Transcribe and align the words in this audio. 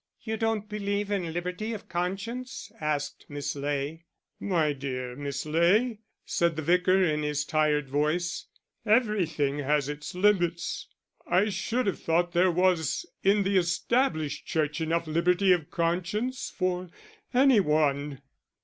"You 0.23 0.35
don't 0.35 0.67
believe 0.67 1.11
in 1.11 1.31
liberty 1.31 1.73
of 1.73 1.87
conscience?" 1.87 2.71
asked 2.81 3.27
Miss 3.29 3.55
Ley. 3.55 4.05
"My 4.39 4.73
dear 4.73 5.15
Miss 5.15 5.45
Ley," 5.45 5.99
said 6.25 6.55
the 6.55 6.63
Vicar, 6.63 7.03
in 7.03 7.21
his 7.21 7.45
tired 7.45 7.87
voice, 7.87 8.47
"everything 8.83 9.59
has 9.59 9.87
its 9.89 10.15
limits. 10.15 10.87
I 11.27 11.49
should 11.49 11.85
have 11.85 11.99
thought 11.99 12.31
there 12.31 12.49
was 12.49 13.05
in 13.23 13.43
the 13.43 13.57
Established 13.59 14.47
Church 14.47 14.81
enough 14.81 15.05
liberty 15.05 15.51
of 15.51 15.69
conscience 15.69 16.49
for 16.57 16.89
any 17.31 17.59
one." 17.59 18.23